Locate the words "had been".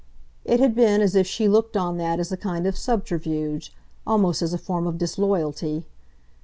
0.59-0.99